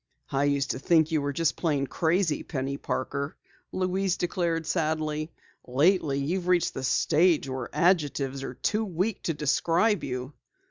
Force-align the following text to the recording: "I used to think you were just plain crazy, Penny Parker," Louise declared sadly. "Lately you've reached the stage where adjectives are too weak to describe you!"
"I 0.31 0.45
used 0.45 0.71
to 0.71 0.79
think 0.79 1.11
you 1.11 1.21
were 1.21 1.31
just 1.31 1.55
plain 1.55 1.85
crazy, 1.85 2.41
Penny 2.41 2.75
Parker," 2.75 3.35
Louise 3.71 4.17
declared 4.17 4.65
sadly. 4.65 5.31
"Lately 5.67 6.17
you've 6.17 6.47
reached 6.47 6.73
the 6.73 6.83
stage 6.83 7.47
where 7.47 7.69
adjectives 7.71 8.41
are 8.43 8.55
too 8.55 8.83
weak 8.83 9.21
to 9.21 9.35
describe 9.35 10.03
you!" 10.03 10.33